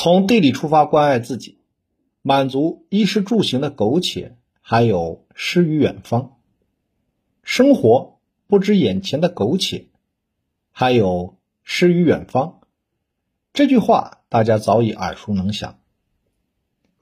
[0.00, 1.58] 从地理出发关爱自己，
[2.22, 6.36] 满足衣食住行的苟且，还有诗与远方。
[7.42, 9.88] 生活不止眼前的苟且，
[10.70, 12.60] 还有诗与远方。
[13.52, 15.80] 这句话大家早已耳熟能详。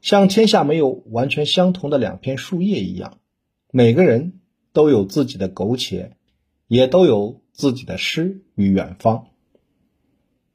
[0.01, 3.19] 像天下没有完全相同的两片树叶一样，
[3.71, 4.41] 每个人
[4.73, 6.17] 都有自己的苟且，
[6.67, 9.27] 也都有自己的诗与远方。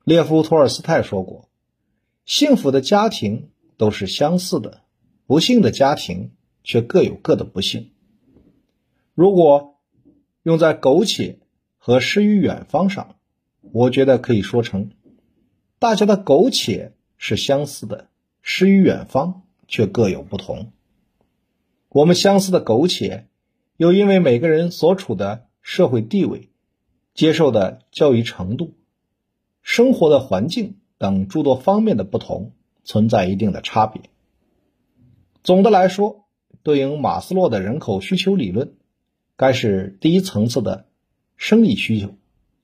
[0.04, 1.50] 列夫·托尔斯泰说过
[2.32, 4.84] ：“幸福的家庭都是相似的，
[5.28, 6.32] 不幸的家庭
[6.64, 7.92] 却各有各的不幸。”
[9.14, 9.82] 如果
[10.44, 11.40] 用在苟且
[11.78, 13.18] 和诗与远方上，
[13.74, 14.92] 我觉得可以说成：
[15.78, 18.08] 大家的苟且是相似的。
[18.42, 20.72] 诗与远方却各有不同。
[21.90, 23.28] 我们相似的苟且，
[23.76, 26.48] 又因为每个人所处的社会地位、
[27.14, 28.78] 接受的教育程度、
[29.62, 32.52] 生活的环境等诸多方面的不同，
[32.84, 34.04] 存在一定的差别。
[35.44, 36.26] 总的来说，
[36.62, 38.76] 对应马斯洛的人口需求理论，
[39.36, 40.86] 该是第一层次的
[41.38, 42.14] 生理需求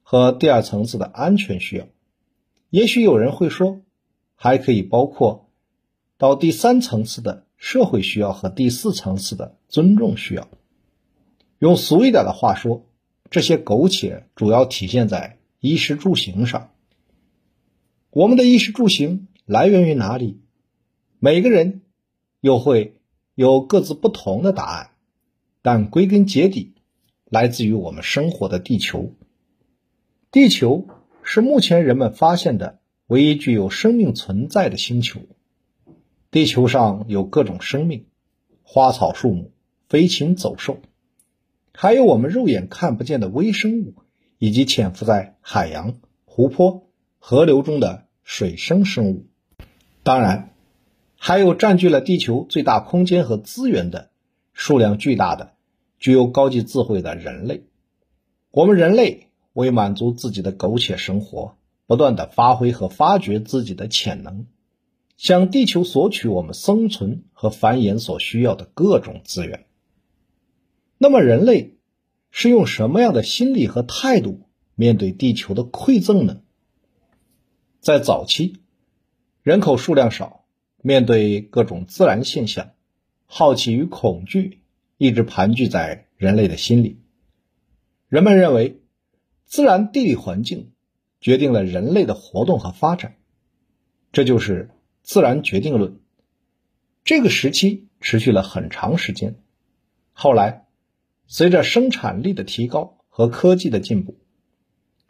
[0.03, 1.87] 和第二层次的安全需要。
[2.69, 3.81] 也许有人会说，
[4.35, 5.49] 还可以包括。
[6.19, 10.47] 到第三层次的社会需要和第四层次的尊重需要，
[11.57, 12.85] 用俗一点的话说，
[13.31, 16.69] 这些苟且主要体现在衣食住行上。
[18.11, 20.39] 我们的衣食住行来源于哪里？
[21.19, 21.81] 每个人
[22.39, 23.01] 又会
[23.35, 24.91] 有各自不同的答案，
[25.61, 26.73] 但归根结底，
[27.25, 29.13] 来自于我们生活的地球。
[30.31, 30.87] 地球
[31.21, 35.19] 是目前人们发现的唯一具有生命存在的星球。
[36.31, 38.05] 地球上有各种生命，
[38.63, 39.51] 花草树木、
[39.89, 40.79] 飞禽走兽，
[41.73, 43.95] 还有我们肉眼看不见的微生物，
[44.37, 46.86] 以及潜伏在海洋、湖泊、
[47.29, 49.25] 河流中的水生生物。
[50.01, 50.53] 当然，
[51.17, 54.11] 还有占据了地球最大空间和资源的
[54.53, 55.51] 数量巨大的、
[55.99, 57.65] 具有高级智慧的人类。
[58.49, 64.45] 我们人类为满足自己的苟且生活，不断的发挥和发掘自己的潜能。
[65.17, 69.65] 向地球索取我们生存和繁衍所需要的各种资源。
[70.97, 71.75] 那么，人类
[72.31, 76.39] 是用什么样的心理和态度面对地球的馈赠呢？
[77.87, 78.59] 在早期，
[79.43, 80.43] 人口数量少，
[80.81, 82.71] 面对各种自然现象，
[83.25, 84.59] 好奇与恐惧
[84.97, 86.99] 一直盘踞在人类的心里。
[88.09, 88.81] 人们认为，
[89.45, 90.73] 自然地理环境
[91.21, 93.15] 决定了人类的活动和发展，
[94.11, 94.69] 这就是。
[95.01, 96.01] 自然决定论，
[97.05, 99.35] 这个时期持续了很长时间。
[100.11, 100.67] 后来，
[101.25, 104.17] 随着生产力的提高和科技的进步，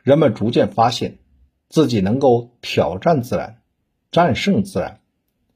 [0.04, 1.18] 人们逐渐发现
[1.70, 3.62] 自己能够挑战自然、
[4.12, 5.02] 战胜自然，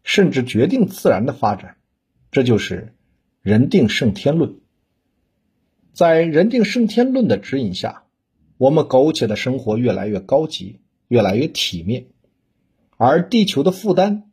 [0.04, 1.78] 甚至决定自然的发展。
[2.32, 2.96] 这就是
[3.42, 4.60] 人定胜天论。
[5.94, 8.04] 在人定胜天论的指引下，
[8.58, 12.08] 我们苟且的生活越来越高级，越来越体面，
[12.98, 14.28] 而地球的负担。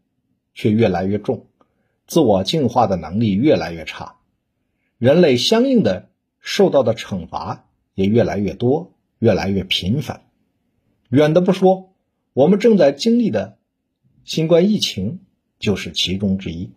[0.55, 1.47] 却越来越重，
[2.09, 4.17] 自我进化的能力越来越差，
[4.99, 10.28] 人类相应的受到的惩罚也越来越多，越来越频繁。
[11.09, 11.95] 远的不说，
[12.33, 13.59] 我们正在经历的
[14.25, 15.21] 新冠疫情
[15.59, 16.71] 就是其中之一。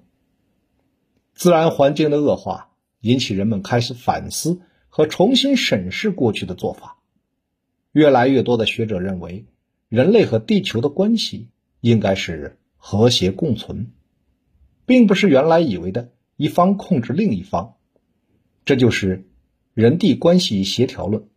[1.33, 6.97] 自然环境的恶化引起人们开始反思和重新审视过去的做法。
[7.91, 9.45] 越来越多的学者认为，
[9.89, 11.49] 人类和地球的关系
[11.79, 12.57] 应该是。
[12.83, 13.91] 和谐共存，
[14.87, 17.75] 并不是原来以为的一方控制另一方，
[18.65, 19.27] 这就是
[19.75, 21.27] 人地关系协调论。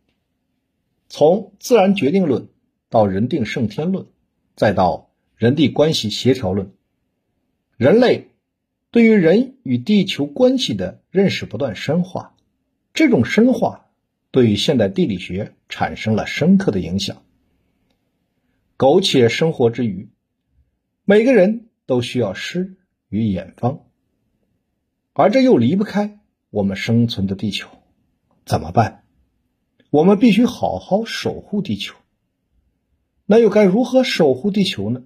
[1.07, 2.47] 从自然决定论
[2.95, 4.07] 到人定胜天论，
[4.55, 6.71] 再到人地关系协调论，
[7.75, 8.29] 人类
[8.89, 12.37] 对于人与地球关系的认识不断深化，
[12.93, 13.89] 这种深化
[14.31, 17.21] 对于现代地理学产生了深刻的影响。
[18.77, 20.07] 苟且生活之余。
[21.03, 22.77] 每个人都需要诗
[23.09, 23.81] 与远方，
[25.11, 27.67] 而这又离不开我们生存的地球，
[28.45, 29.03] 怎么办？
[29.89, 31.97] 我们必须好好守护地球。
[33.25, 35.03] 那又该如何守护地球呢？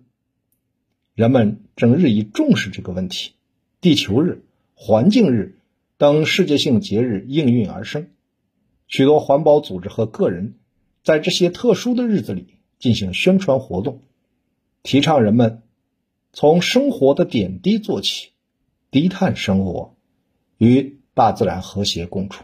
[1.15, 3.33] 人们正日益重视这个问题，
[3.81, 4.43] 地球日、
[4.73, 5.57] 环境日
[5.97, 8.09] 等世界性节日应运而生，
[8.87, 10.55] 许多环保组织和个人
[11.03, 14.01] 在这些特殊的日子里进行宣传活动，
[14.83, 15.61] 提倡人们。
[16.31, 18.29] 从生活的点滴做起，
[18.91, 19.95] 低碳生活，
[20.59, 22.43] 与大自然和谐共处，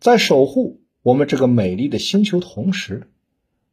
[0.00, 3.08] 在守护我们这个美丽的星球同时，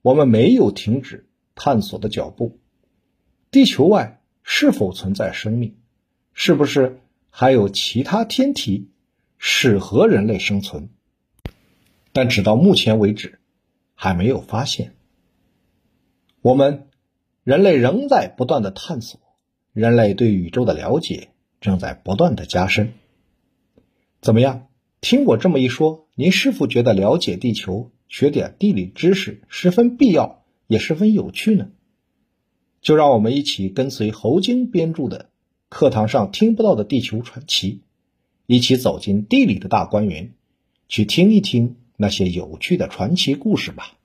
[0.01, 2.59] 我们没有停止探索的脚步。
[3.51, 5.75] 地球外是否存在生命？
[6.33, 8.89] 是不是还有其他天体
[9.37, 10.89] 适合人类生存？
[12.13, 13.39] 但直到目前为止，
[13.95, 14.95] 还没有发现。
[16.41, 16.87] 我们
[17.43, 19.19] 人类仍在不断的探索，
[19.73, 22.93] 人类对宇宙的了解正在不断的加深。
[24.21, 24.67] 怎么样？
[25.01, 31.69] 听我这么一说，您是否觉得了解地球、学点地理知识十分必要，也十分有趣呢？
[32.81, 35.19] 就让我们一起跟随侯晶编著的
[35.69, 37.71] 《课堂上听不到的地球传奇》，
[38.47, 40.33] 一起走进地理的大观园，
[40.89, 41.77] 去听一听。
[41.95, 43.95] 那些有趣的传奇故事吧。